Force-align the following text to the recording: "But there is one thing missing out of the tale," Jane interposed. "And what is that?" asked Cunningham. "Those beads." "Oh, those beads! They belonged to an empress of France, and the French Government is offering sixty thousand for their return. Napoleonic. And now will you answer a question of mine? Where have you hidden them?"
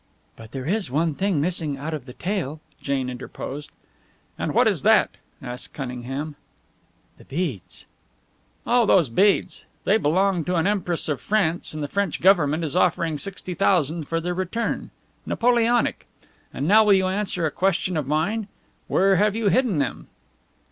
"But 0.35 0.51
there 0.51 0.65
is 0.65 0.89
one 0.89 1.13
thing 1.13 1.39
missing 1.39 1.77
out 1.77 1.93
of 1.93 2.05
the 2.07 2.13
tale," 2.13 2.59
Jane 2.81 3.07
interposed. 3.07 3.69
"And 4.35 4.51
what 4.51 4.67
is 4.67 4.81
that?" 4.81 5.11
asked 5.43 5.73
Cunningham. 5.75 6.37
"Those 7.19 7.25
beads." 7.27 7.85
"Oh, 8.65 8.87
those 8.87 9.09
beads! 9.09 9.63
They 9.83 9.97
belonged 9.97 10.47
to 10.47 10.55
an 10.55 10.65
empress 10.65 11.07
of 11.07 11.21
France, 11.21 11.75
and 11.75 11.83
the 11.83 11.87
French 11.87 12.19
Government 12.19 12.63
is 12.63 12.75
offering 12.75 13.19
sixty 13.19 13.53
thousand 13.53 14.07
for 14.07 14.19
their 14.19 14.33
return. 14.33 14.89
Napoleonic. 15.27 16.07
And 16.51 16.67
now 16.67 16.83
will 16.83 16.93
you 16.93 17.05
answer 17.07 17.45
a 17.45 17.51
question 17.51 17.95
of 17.95 18.07
mine? 18.07 18.47
Where 18.87 19.17
have 19.17 19.35
you 19.35 19.49
hidden 19.49 19.77
them?" 19.77 20.07